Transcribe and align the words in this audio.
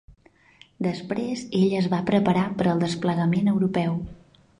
Després 0.85 1.43
ella 1.59 1.77
es 1.81 1.89
va 1.93 1.99
preparar 2.07 2.47
per 2.63 2.67
al 2.71 2.81
desplegament 2.85 3.53
europeu. 3.53 4.01